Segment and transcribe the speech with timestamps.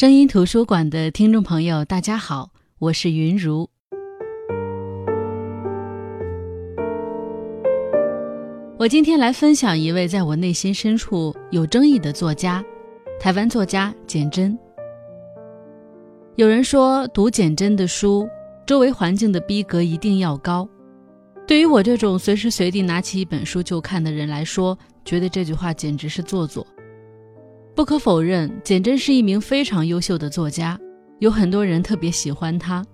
[0.00, 3.68] 声音图书馆的听众朋友，大家好，我是云如。
[8.78, 12.64] 我今天来分享一位在我内心深处有争议的作家，
[13.20, 14.58] 台湾作家简真。
[16.36, 18.26] 有人说，读简真的书，
[18.64, 20.66] 周围环境的逼格一定要高。
[21.46, 26.66] 对于我这种随时随地拿起一本书就看的人来说，觉得这句话简直是做作。
[27.74, 30.78] 不可否认，简真是一名非常优秀的作家，
[31.18, 32.84] 有很多人特别喜欢他。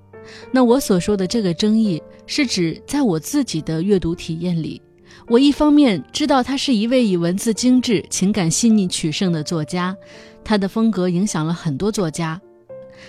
[0.53, 4.81] 那我所说的这个争议，是指在我自己的阅读体验里，
[5.29, 9.97] 我一方面知道他是一位以文字精致、情感细腻取胜的作家，
[10.45, 12.41] 他的风格影响了很多作家，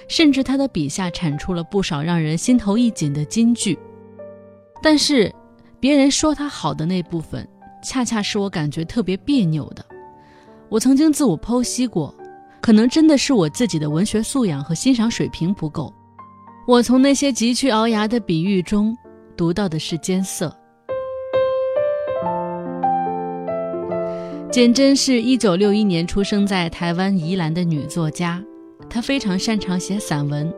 [0.08, 3.78] 甚至他的笔下产出了不少让人心头一紧的金句。
[4.82, 5.34] 但是，
[5.80, 7.48] 别人说他好的那部分，
[7.84, 9.84] 恰恰是我感觉特别别扭的。
[10.70, 12.14] 我曾经自我剖析过，
[12.60, 15.94] 可能真的是我自己的文学素养和欣赏水平不够。
[16.68, 18.96] 我从那些极具熬牙的比喻中
[19.38, 20.54] 读到的是艰涩。
[24.52, 28.44] 简真是一九六一年出生在台湾宜兰的女作家，
[28.90, 30.54] 她非常擅长写散文，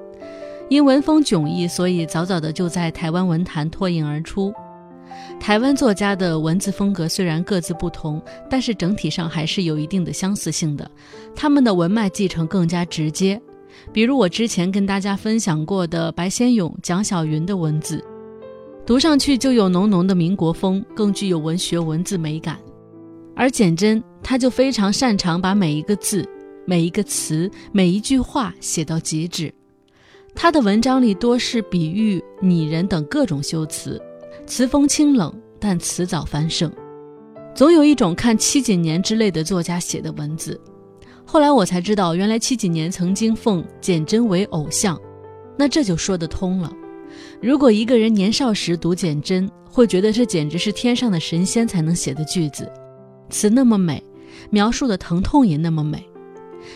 [0.69, 4.51] 因文风迥异，所以早早的就在台湾文坛脱颖而出。
[5.39, 10.89] 台湾作家的文字风格虽然各自不同，但是整体上还是有一定的相似性的。
[11.35, 13.41] 他们的文脉继承更加直接，
[13.93, 18.03] 比如我之前跟大家分享过的白先勇、蒋晓云的文字，
[18.85, 22.57] 读上去就有浓浓的民国风，更具有文学文字美感。
[23.35, 26.27] 而简真，他就非常擅长把每一个字、
[26.65, 29.53] 每一个词、每一句话写到极致。
[30.35, 34.01] 他的文章里多是比喻、拟人等各种修辞。
[34.49, 36.73] 词风清冷，但词藻繁盛，
[37.53, 40.59] 总有一种看七几年之类的作家写的文字。
[41.23, 44.99] 后来我才知道，原来七几年曾经奉简真为偶像，
[45.55, 46.73] 那这就说得通了。
[47.39, 52.67] 如果一个人年少时读简真，会觉得这简直是天上的神仙才能写的句子，
[53.29, 54.03] 词那么美，
[54.49, 56.03] 描述的疼痛也那么美，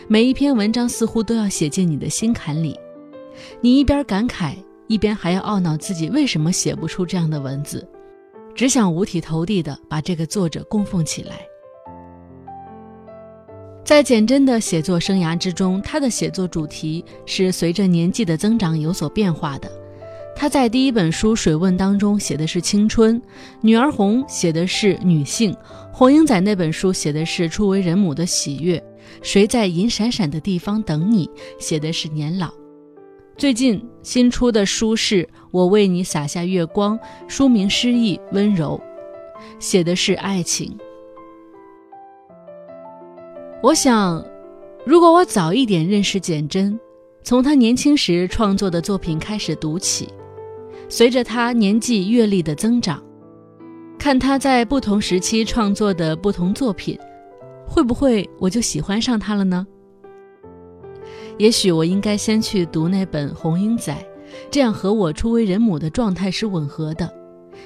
[0.07, 2.79] 每一篇文章似乎都要写进你的心坎里，
[3.61, 4.53] 你一边感慨。
[4.87, 7.87] 一边还要懊恼自己为什么写不出这样的文字，
[8.53, 11.39] 只想五体投地的把这个作者供奉起来。
[13.83, 19.69] 在简真的写作生涯之中，他的写作主题是随着年纪的增长有所变化的。
[20.35, 23.21] 他在第一本书《水问》当中写的是青春，
[23.61, 25.53] 《女儿红》写的是女性，
[25.91, 28.79] 《红英仔》那本书写的是初为人母的喜悦，
[29.21, 31.27] 《谁在银闪闪的地方等你》
[31.59, 32.51] 写的是年老。
[33.35, 38.79] 最近新出的书是《我为你洒下月光》，书名诗意温柔，
[39.59, 40.77] 写的是爱情。
[43.61, 44.23] 我想，
[44.85, 46.79] 如果我早一点认识简真，
[47.23, 50.07] 从他年轻时创作的作品开始读起，
[50.87, 53.03] 随着他年纪阅历的增长，
[53.97, 56.97] 看他在不同时期创作的不同作品，
[57.65, 59.65] 会不会我就喜欢上他了呢？
[61.37, 63.93] 也许我应该先去读那本《红英仔》，
[64.51, 67.11] 这样和我初为人母的状态是吻合的。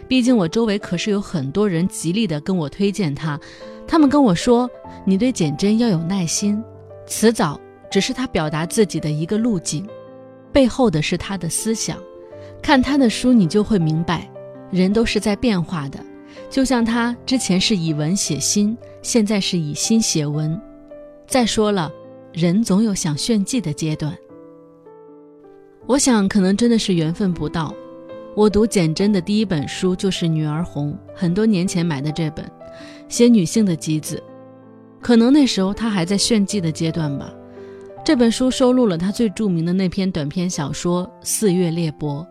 [0.07, 3.39] 毕竟我周围可是有很多人极力的跟我推荐他，
[3.87, 4.69] 他们跟我说
[5.05, 6.63] ：“你对简真要有耐心，
[7.05, 7.59] 辞藻
[7.91, 9.85] 只是他表达自己的一个路径，
[10.53, 11.97] 背后的是他的思想。
[12.61, 14.29] 看他的书，你就会明白，
[14.71, 15.99] 人都是在变化的。
[16.49, 20.59] 就像他之前是以文写心，现在是以心写文。
[21.27, 21.91] 再说了。”
[22.37, 24.15] 人总有想炫技的阶段，
[25.87, 27.73] 我想可能真的是缘分不到。
[28.35, 32.47] 我读简真的第一本书就是《女儿红》，很多年前买的这本，
[33.09, 34.21] 写女性的集子，
[35.01, 37.33] 可能那时候她还在炫技的阶段吧。
[38.05, 42.23] 这本书收录了她最著名的那篇短篇小说《四月裂帛》，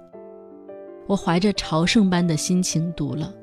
[1.08, 3.34] 我怀着朝圣般的心情读了，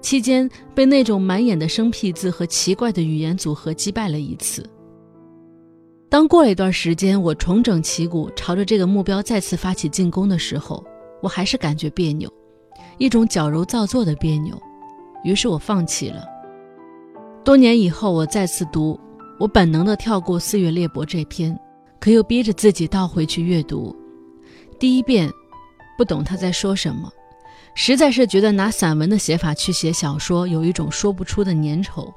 [0.00, 4.64] 期间被那种满眼的生僻字和奇怪的语言组合击败了一次。
[6.08, 10.84] 当过了一段时间，我重整旗鼓，朝着这个目标再次发起进攻的时候，
[11.20, 12.32] 我还是感觉别扭，
[12.98, 14.56] 一种矫揉造作的别扭。
[15.24, 16.24] 于是我放弃了。
[17.44, 18.98] 多年以后，我再次读，
[19.38, 21.58] 我本能的跳过《四月裂帛》这篇，
[21.98, 23.94] 可又逼着自己倒回去阅读。
[24.78, 25.28] 第一遍，
[25.98, 27.10] 不懂他在说什么，
[27.74, 32.08] 实在是觉得拿散文的写法去写小说，有一种说不出的粘稠。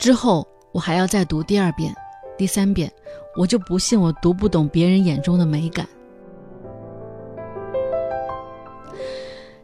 [0.00, 1.94] 之后，我还要再读第二遍。
[2.36, 2.90] 第三遍，
[3.36, 5.88] 我就不信我读不懂别人眼中的美感。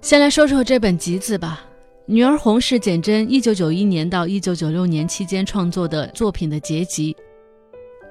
[0.00, 1.62] 先来说说这本集子吧，
[2.06, 7.14] 《女儿红》是简真1991年到1996年期间创作的作品的结集。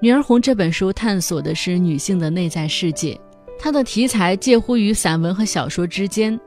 [0.02, 3.20] 女儿红》这本书探索的是女性的内在世界，
[3.58, 6.40] 它的题材介乎于散文和小说之间。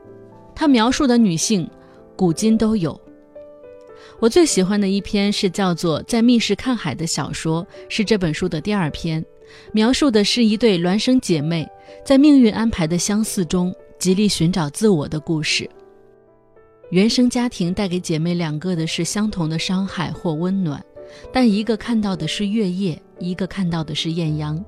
[0.55, 1.69] 它描述的女性，
[2.15, 2.99] 古今都有。
[4.23, 9.21] 我最喜欢的一篇是叫做《在密室看海》的小说，是这本书的第二篇，
[9.73, 11.67] 描述的是一对孪生姐妹
[12.05, 15.69] 在命运安排的相似中，极力寻找自我的故事。
[16.89, 20.81] 原生家庭带给姐妹两个的是相同的伤害或温暖，
[21.33, 24.63] 但一个看到的是月夜，一个看到的是艳阳。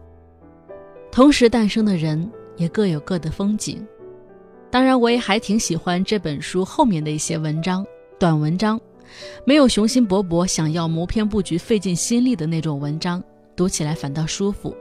[1.14, 3.82] 同时诞生的人也各有各的风景。
[4.70, 7.86] 当然，我也还挺喜欢这本书后面的一些文章，
[8.20, 8.78] 短文章，
[9.46, 13.24] 没有雄心勃勃想要谋篇布局、费尽心力的那种文章，
[13.56, 14.76] 读起来反倒舒服。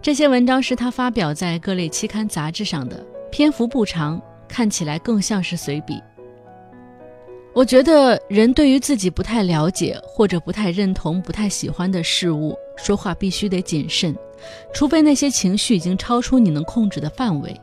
[0.00, 6.00] 这些文章是他发表在各类期刊杂志上的，篇幅不长，看起来更像是随笔。
[7.54, 14.16] 我觉得人对于自己不太了解或者不太认同、不太喜欢的事物，说话必须得谨慎，
[14.72, 17.54] 除非那些情绪已经超出你能控制的范围。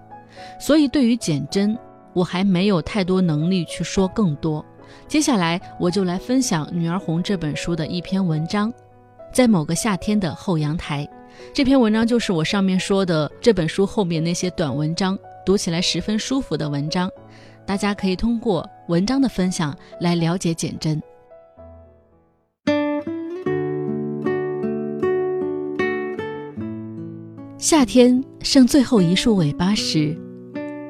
[0.59, 1.75] 所以，对于简真，
[2.13, 4.63] 我还没有太多能力去说更多。
[5.07, 8.71] 接下来，我就来分享《女儿红》这本书的一篇文章，
[9.33, 11.07] 在某个夏天的后阳台。
[11.53, 17.09] 这篇文章就是我上面说的这本书后面那些短文章，读起来十分舒服的文章。
[17.65, 21.01] 大家可以通过文章的分享来了解简真。
[27.57, 30.17] 夏天剩最后一束尾巴时。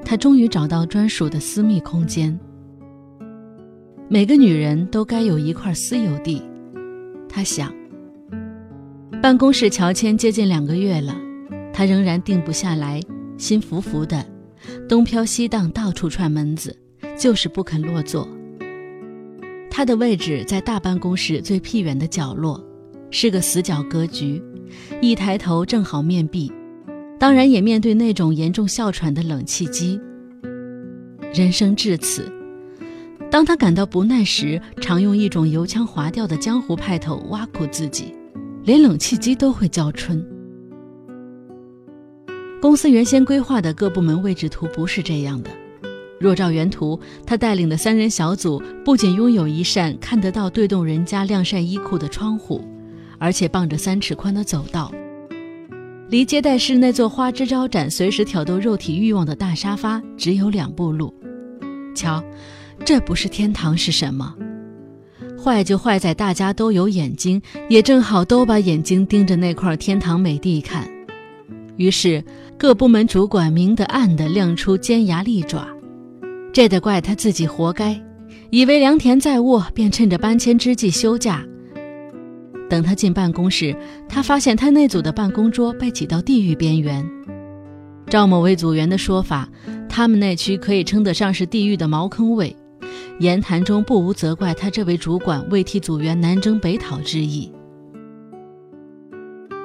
[0.06, 2.40] 他终于找到专属的私密空间。
[4.12, 6.42] 每个女人都该有一块私有地，
[7.30, 7.72] 他想。
[9.22, 11.16] 办公室乔迁接近两个月了，
[11.72, 13.00] 他仍然定不下来，
[13.38, 14.26] 心浮浮的，
[14.88, 16.76] 东飘西荡，到处串门子，
[17.16, 18.28] 就是不肯落座。
[19.70, 22.60] 他的位置在大办公室最僻远的角落，
[23.12, 24.42] 是个死角格局，
[25.02, 26.52] 一抬头正好面壁。
[27.20, 30.02] 当然也面对那种严重哮喘的冷气机。
[31.32, 32.32] 人生至此，
[33.32, 38.14] 当他感到不耐时，常用一种油腔滑调的江湖派头挖苦自己，
[38.64, 40.26] 连冷气机都会叫春。
[42.60, 45.50] 公司原先规划的各部门位置图不是这样的。
[46.20, 52.62] 若照原图，他带领的三人小组不仅拥有一扇看得到对洞人家晾晒衣裤的窗户，
[53.18, 54.92] 而且傍着三尺宽的走道。
[56.10, 61.14] 离接待室那座花枝招展、随时挑逗肉体欲望的大沙发只有两步路。
[61.96, 62.22] 瞧，
[62.86, 64.36] 这不是天堂是什么？
[65.42, 70.86] 坏就坏在大家都有眼睛，也正好都把眼睛盯着那块天堂美地看。
[71.78, 72.22] 于是
[72.58, 75.66] 各部门主管明的暗的亮出尖牙利爪。
[76.52, 77.98] 这得怪他自己活该，
[78.50, 81.46] 以为良田在握，便趁着搬迁之际休假。
[82.70, 83.74] 等他进办公室，
[84.10, 87.08] 他发现他那组的办公桌被挤到地狱边缘。
[88.08, 89.48] 照某位组员的说法，
[89.88, 92.54] 他们那区可以称得上是地狱的茅坑位。
[93.20, 97.52] 言谈中不无责怪他这位主管未替组员南征北讨之意。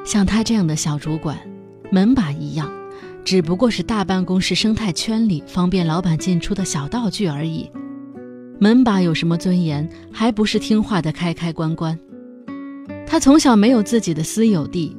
[0.05, 1.39] 像他这样的小主管，
[1.91, 2.71] 门把一样，
[3.25, 7.71] 只不过是大办公室生态圈里方便老板进出的小道具而已。
[8.59, 9.89] 门把有什么尊严？
[10.13, 11.99] 还不是听话的开开关关。
[13.07, 14.97] 他从小没有自己的私有地，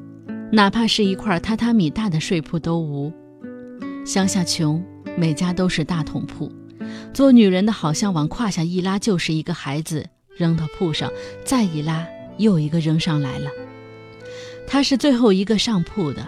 [0.52, 3.12] 哪怕是一块榻榻米大的睡铺都无。
[4.06, 4.82] 乡下穷，
[5.18, 6.52] 每家都是大桶铺，
[7.16, 10.06] 做女人的好像往胯下一拉就是一个孩子，
[10.36, 11.10] 扔到铺上，
[11.46, 12.06] 再一拉
[12.38, 13.50] 又一个扔上来了。
[14.68, 16.28] 他是最后一个上铺的，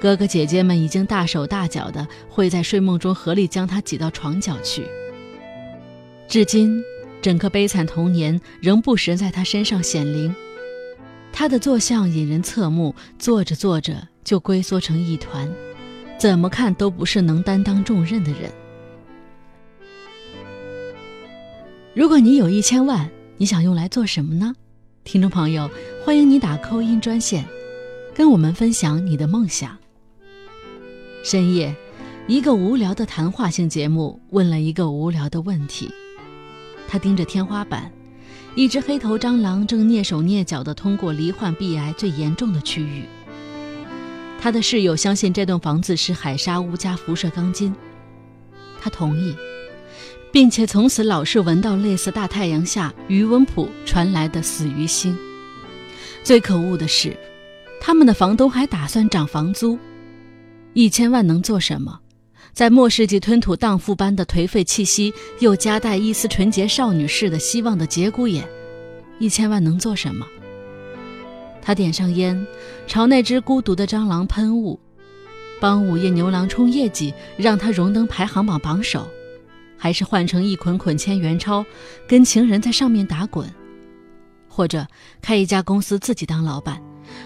[0.00, 4.86] 哥哥姐姐们已经大手大脚的会在睡梦中合力将他挤到床角去。
[6.26, 6.82] 至今，
[7.20, 10.34] 整个悲惨童年仍不时在他身上显灵。
[11.30, 15.46] 他的坐相引人侧目，坐着坐着就龟缩成一团，
[16.18, 18.50] 怎么看都不是能担当重任的人。
[21.96, 24.54] 如果你有一千万，你想用来做什么呢？
[25.02, 25.70] 听众朋友，
[26.04, 27.42] 欢迎你打扣音专线，
[28.14, 29.78] 跟我们分享你的梦想。
[31.24, 31.74] 深夜，
[32.28, 35.90] 一个无聊的谈话性节目问了一个无聊的问题，
[36.86, 37.90] 他盯着天花板。
[38.54, 43.04] 一只黑头蟑螂正蹑手蹑脚地通过罹患鼻癌最严重的区域。
[44.38, 47.74] 他的室友相信这栋房子是海沙屋加辐射钢筋，
[48.82, 49.34] 他同意，
[50.36, 55.16] 并且从此老是闻到类似大太阳下余温谱传来的死鱼腥。
[56.22, 57.16] 最可恶的是，
[57.80, 59.78] 他们的房东还打算涨房租。
[60.74, 62.00] 一千万能做什么？
[62.52, 68.46] 在末世纪吞吐荡妇般的颓废气息，又夹带一丝纯洁少女式的希望的节骨眼，
[69.18, 70.26] 一千万能做什么？
[71.62, 72.46] 他点上烟，
[72.86, 74.78] 朝那只孤独的蟑螂喷雾，
[75.58, 79.08] 帮午夜牛郎冲业绩，让他荣登排行榜榜首，
[79.76, 81.64] 还是换成一捆捆千元钞，
[82.08, 83.48] 跟情人在上面打滚，
[84.48, 84.86] 或者
[85.20, 86.80] 开一家公司自己当老板，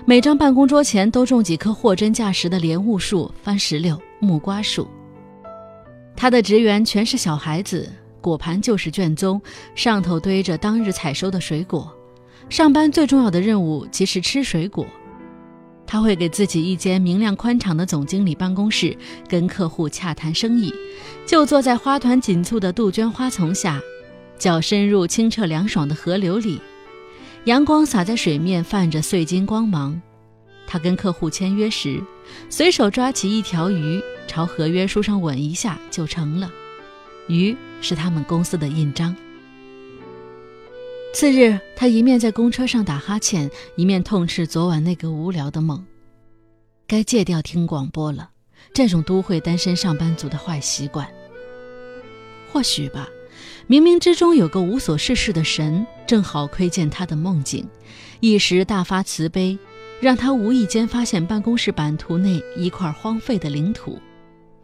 [0.04, 4.88] 每张办公桌前都种几棵货真价实的莲雾树、番石榴、木瓜树。
[6.16, 7.90] 他的职员全是小孩子，
[8.20, 9.40] 果盘就是卷宗，
[9.74, 11.90] 上头堆着当日采收的水果。
[12.48, 14.84] 上班最重要的任务即是吃水果。
[15.90, 18.96] 他会给自己一间明亮宽敞的总经理办公室，
[19.28, 20.72] 跟客户洽谈生意，
[21.26, 23.80] 就坐在花团锦簇的杜鹃花丛下，
[24.38, 26.60] 脚深入清澈凉爽的河流里，
[27.46, 30.00] 阳光洒在水面，泛着碎金光芒。
[30.64, 32.00] 他跟客户签约时，
[32.48, 36.48] 随手抓起一条鱼，朝合约书上吻一下就成了。
[37.26, 39.16] 鱼是他们公司的印章。
[41.12, 45.84] 次日，他一面在公车上打哈欠，一面痛斥昨晚那个无聊的梦。
[46.86, 48.30] 该戒掉听广播了，
[48.72, 51.08] 这种都会单身上班族的坏习惯。
[52.52, 53.08] 或许吧，
[53.68, 57.68] 冥冥之中有个无所事事的神，正好窥见他的梦境，
[58.20, 59.58] 一时大发慈悲，
[60.00, 63.98] 让他无意间发现办公室版图内一块荒废的领土，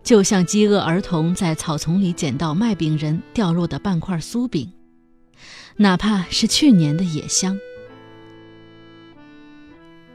[0.05, 4.73] 就像饥饿儿童在草丛里捡到卖饼人掉落的半块酥饼。
[5.78, 7.59] 哪怕是去年的野香。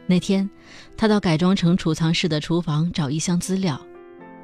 [0.07, 0.49] 那天，
[0.97, 3.79] 他到改装成储藏室的厨房找一箱资料，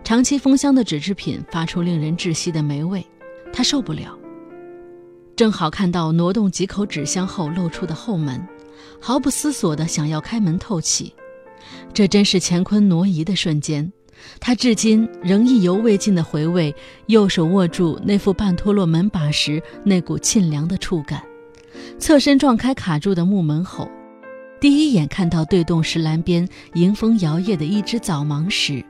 [0.04, 3.06] 长期封箱的纸制品发出令人窒息的霉味，
[3.52, 4.18] 他受不了。
[5.36, 8.48] 正好看到挪动几口纸箱后露出的后门，
[9.02, 11.14] 毫不思索地想要开门透气，
[11.94, 13.92] 这真是乾坤挪移的瞬间。
[14.40, 16.74] 他至今仍意犹未尽地回味
[17.08, 21.22] 右手握住那副半脱落门把时那股沁凉的触感，
[22.00, 23.90] 侧身撞开卡住的木门后，
[24.60, 28.84] 第一眼看到对洞石栏边迎风摇曳的一只早芒时，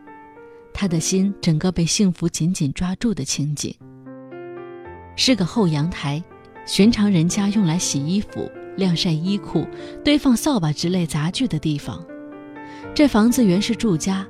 [0.74, 3.74] 他的心整个被幸福紧紧抓住的情景。
[5.16, 6.24] 是个后阳台，
[6.66, 9.66] 寻常人家用来洗衣服、晾晒衣裤、
[10.06, 12.06] 堆放扫把之类杂具的地方，
[12.94, 14.28] 这房子原是住家。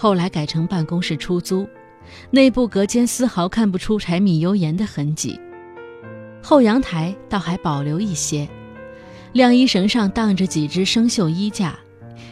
[0.00, 1.68] 后来改成办公室出租，
[2.30, 5.40] 内部隔间丝毫看不出柴米油盐的痕迹。
[6.40, 8.48] 后阳台倒还保留一些，
[9.32, 11.76] 晾衣绳上荡着几只生锈衣架，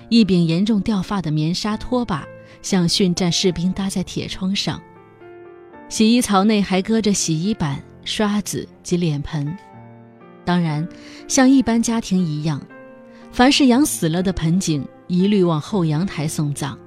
[0.08, 2.24] 一柄严重掉发的棉纱拖把
[2.62, 4.80] 像训战士兵搭在铁窗上。
[5.88, 9.58] 洗衣槽内还搁着洗衣板、刷子及脸盆。
[10.44, 10.86] 当然，
[11.26, 12.64] 像一般家庭一样，
[13.32, 16.78] 凡是养死了的盆景，一律往后阳台送葬。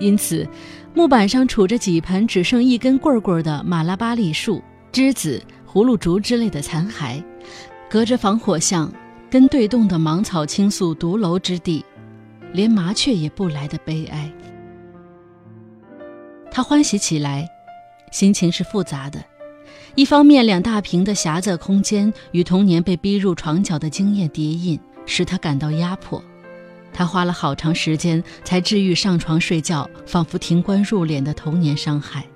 [0.00, 0.48] 因此，
[0.94, 4.60] 木板上杵着几盆只剩一根棍棍的马拉巴栗树、
[4.92, 5.40] 栀子、
[5.70, 7.22] 葫芦竹之类的残骸，
[7.88, 8.92] 隔着防火巷，
[9.30, 11.84] 跟对洞的芒草倾诉独楼之地，
[12.52, 14.32] 连麻雀也不来的悲哀。
[16.50, 17.46] 他欢喜起来，
[18.10, 19.22] 心情是复杂的。
[19.94, 26.22] 一方面，两大平的狭窄空间与童年被逼入床角的经验叠印，使他感到压迫。
[26.92, 32.26] 他花了好长时间才治愈上床睡觉仿佛停棺入殓的童年伤害，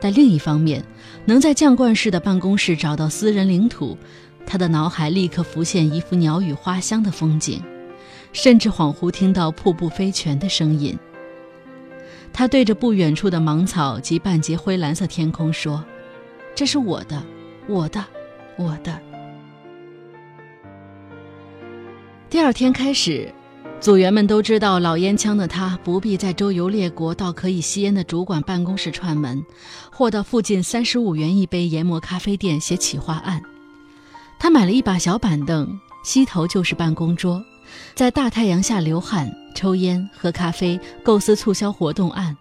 [0.00, 0.82] 但另一方面，
[1.24, 3.96] 能在将冠式的办公室找到私人领土，
[4.46, 7.62] 他的脑海立刻浮现一幅鸟语花香的风景，
[8.32, 10.98] 甚至恍惚听到瀑布飞泉的声音。
[12.32, 15.84] 他对着不远处的芒草及半截灰蓝色天空说
[16.56, 17.22] ：“这是我的，
[17.68, 18.04] 我的，
[18.56, 18.98] 我的。”
[22.30, 23.32] 第二天开始。
[23.80, 29.42] 组员们都知道，老烟枪的他不必在周游列国到可以吸烟的主管办公室串门，
[29.90, 33.40] 或到附近三十五元一杯研磨咖啡店写企划案。
[34.38, 37.42] 他买了一把小板凳，西头就是办公桌，
[37.94, 42.36] 在大太阳下流汗、抽烟、喝咖啡，构思促销活动案。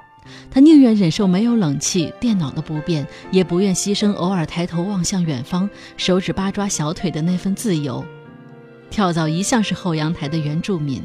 [0.52, 8.04] 他宁愿忍受没有冷气、电脑的不便，也不愿牺牲偶尔抬头望向远方、手指八抓小腿的那份自由。
[8.90, 11.02] 跳蚤一向是后阳台的原住民。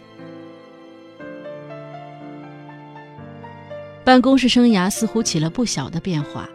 [4.04, 6.48] 办公室生涯似乎起了不小的变化，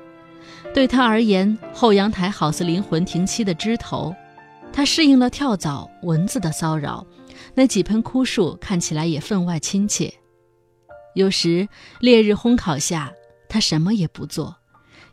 [0.74, 4.16] 对他而言，后阳台好似灵魂停栖的枝头。
[4.72, 7.04] 他适应了跳蚤、蚊子的骚扰，
[7.56, 10.14] 那几盆枯树看起来也分外亲切。
[11.16, 11.68] 有时
[12.00, 13.12] 烈日烘烤下，
[13.50, 14.56] 他什么也不做，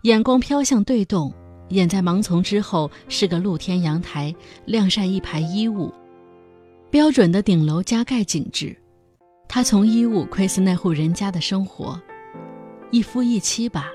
[0.02, 1.33] 眼光飘向对洞，
[1.71, 4.33] 掩在盲丛之后是个露天阳台，
[4.66, 5.90] 晾晒一排衣物，
[6.90, 8.76] 标准的顶楼加盖景致。
[9.49, 11.99] 他从衣物窥视那户人家的生活。
[12.90, 13.90] 一夫一妻吧，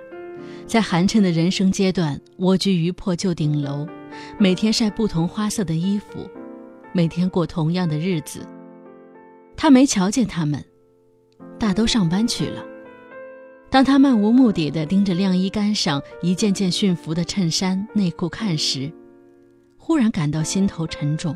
[0.67, 3.87] 在寒碜的人生阶段，蜗居于破旧顶楼，
[4.37, 6.29] 每天晒不同花色的衣服，
[6.93, 8.45] 每天过同样的日子，
[9.55, 10.63] 他没瞧见他们，
[11.57, 12.63] 大都上班去了。
[13.69, 18.91] 当他漫无目的地盯着晾衣杆上一件件驯服的衬衫、内裤看时，
[19.77, 21.33] 忽然感到心头沉重。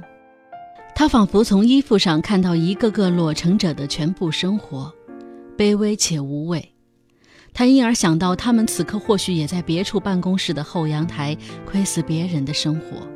[0.94, 4.94] 他仿佛从衣服上看到一个个裸成者的全部生活，
[5.58, 6.75] 卑微且无味。
[7.58, 11.36] 他因而想到，他们此刻或许也在别处办公室的后阳台
[11.66, 13.08] 窥视别人的生活，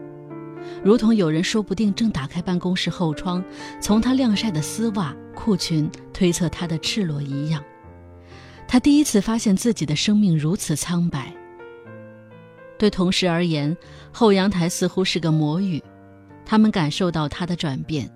[0.82, 3.44] 如同有人说不定正打开办公室后窗，
[3.82, 7.62] 从他晾晒的丝袜、裤裙推测他的赤裸一样。
[8.66, 11.34] 他第一次发现自己的生命如此苍白。
[12.78, 13.76] 对同事而言，
[14.10, 15.84] 后阳台似乎是个魔域。
[16.46, 18.10] 他们感受到他的转变，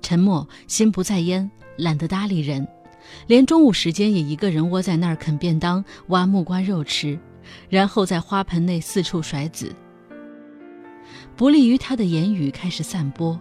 [0.00, 2.64] 沉默，心不在焉，懒得搭理人，
[3.26, 7.18] 连中午时间也一个人窝在那儿啃便当、挖木瓜肉吃，
[7.68, 9.74] 然后在花盆内四处甩籽。
[11.36, 13.38] 不利于他的言语开始散播，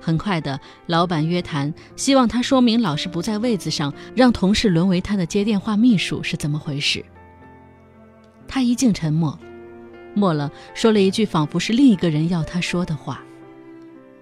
[0.00, 7.04] 很快的，老板约谈，希望他说明老是不在位子上，让同事沦为他的接电话秘书是怎么回事。
[8.46, 9.38] 他一静沉默，
[10.14, 13.22] 默了，说了一句仿佛是另一个人要他说的话。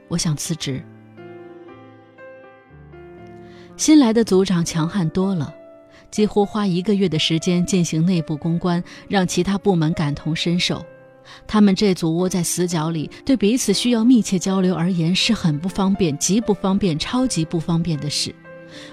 [0.09, 0.83] 我想辞职。
[3.76, 5.52] 新来的组长强悍多了，
[6.11, 10.85] 几乎花一个月的时间进行内部公关，让其他部门感同身受。
[11.47, 18.33] 他们这组窝在死角里，对彼此需要密切交流而言是很不方便、极不方便、超级不方便的事。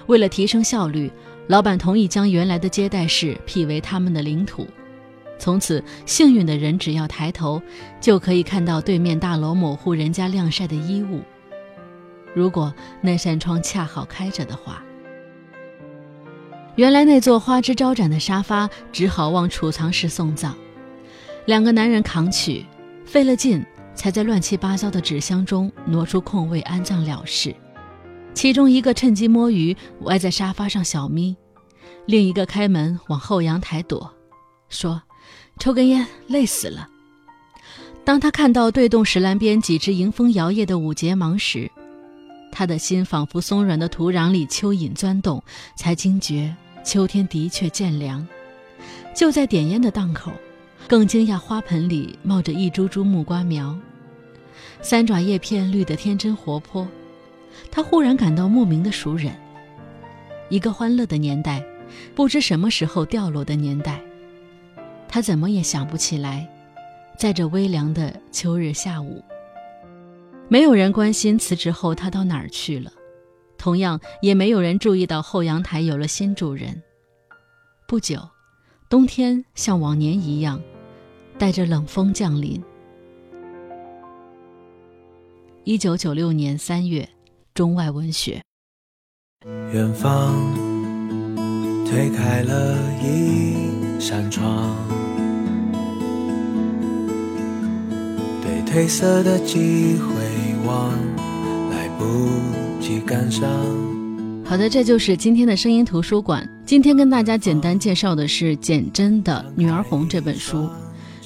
[0.06, 1.10] 为了提升效率，
[1.46, 4.66] 老板同意将原来的接待室辟为他们的领土。
[5.38, 7.62] 从此，幸运的人只要抬头，
[8.00, 11.20] 就可以看到对面大楼某户人家晾晒的衣物。
[12.34, 14.82] 如果那扇窗恰好开着的话，
[16.76, 20.54] 原来那座花枝招展的沙发只好往储藏室送葬。
[21.46, 22.64] 两个男人扛去，
[23.04, 27.54] 费了劲才在乱七八糟的纸箱中挪出空位安葬了事。
[28.34, 31.36] 其中一个趁机摸鱼，歪在沙发上小眯；
[32.06, 34.12] 另一个开门往后阳台躲，
[34.68, 35.02] 说。
[35.58, 36.88] 抽根烟，累死了。
[38.04, 41.70] 当他看到对洞石栏边几只迎风摇曳的五节芒时，
[42.52, 45.42] 他的心仿佛松软的土壤里蚯蚓钻洞，
[45.74, 48.24] 才惊觉秋天的确渐凉。
[49.14, 50.30] 就在点烟的档口，
[50.86, 53.76] 更惊讶花盆里冒着一株株木瓜苗，
[54.82, 56.86] 三爪叶片绿得天真活泼。
[57.70, 59.32] 他忽然感到莫名的熟稔，
[60.48, 61.64] 一个欢乐的年代，
[62.14, 64.00] 不知什么时候掉落的年代。
[65.08, 66.48] 他怎么也想不起来，
[67.18, 69.22] 在这微凉的秋日下午，
[70.52, 72.92] 没有人关心辞职后他到哪儿去了，
[73.56, 76.82] 同样也没有人注意到后阳台有了新主人。
[77.88, 78.20] 不久，
[78.90, 80.60] 冬天像往年一样，
[81.38, 82.62] 带着冷风降临。
[85.64, 87.08] 一九九六年三月，
[87.54, 88.42] 中外文学。
[89.72, 90.34] 远方
[91.86, 94.76] 推开了一扇窗。
[98.66, 100.14] 褪色的机会
[100.72, 100.90] 忘，
[101.70, 102.30] 来不
[102.80, 103.46] 及赶上。
[104.42, 106.48] 好的，这就是今天的声音图书馆。
[106.64, 110.62] 今天跟大家简单介绍的是简真的《女儿红》这本书。《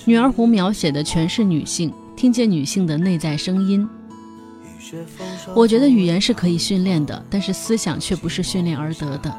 [0.05, 3.89] 女儿红》描写的全是女性，听见女性的内在声音。
[5.55, 9.33] 我觉得语言是可以训练的，但是思想却不是训练而得的。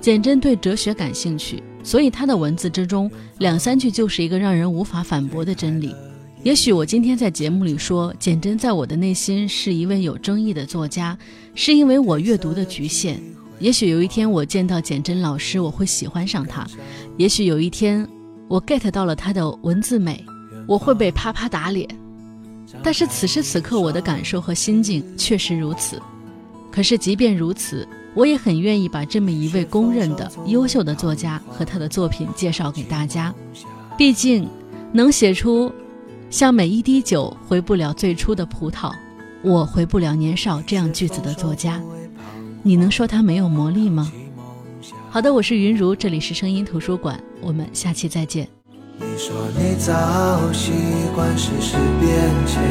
[0.00, 5.94] 简真对哲学感兴趣，所以他的文字之中两三句就是一个让人无法反驳的真理。
[6.42, 11.16] 也许我今天在节目里说简真在我的内心是一位有争议的作家，
[11.54, 13.22] 是因为我阅读的局限。
[13.60, 16.66] 也许有一天我见到简真老师，我会喜欢上他；
[17.16, 18.06] 也许有一天
[18.48, 20.24] 我 get 到了他的文字美，
[20.66, 21.88] 我会被啪啪打脸。
[22.82, 26.02] 但是此时此刻我的感受和心境确实如此。
[26.72, 33.32] 可是即便如此，我也很愿意把这么一位公认的优秀的作家和他的作品介绍给大家。
[33.96, 34.48] 毕竟，
[34.92, 35.72] 能写出。
[36.32, 38.90] 像每一滴酒回不了最初的葡萄，
[39.42, 41.78] 我回不了年少这样句子的作家，
[42.62, 44.10] 你能说他没有魔力吗？
[45.10, 48.48] 好的，我是云如，这里是声音图书馆，我们下期再见。
[48.96, 49.92] 你说你早
[50.54, 50.72] 习
[51.14, 52.10] 惯世事变
[52.46, 52.62] 迁，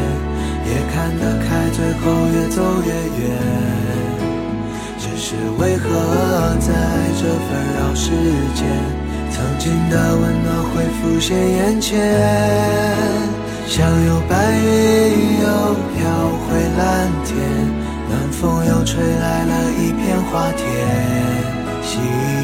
[0.65, 3.37] 也看得开，最后越走越远。
[4.97, 5.87] 只是为何
[6.59, 6.73] 在
[7.13, 8.09] 这纷扰世
[8.55, 8.65] 间，
[9.29, 13.39] 曾经的温暖会浮现眼前？
[13.73, 15.47] 像有白云又
[15.95, 16.03] 飘
[16.43, 17.39] 回蓝天，
[18.09, 22.40] 暖风又吹来了一片花田。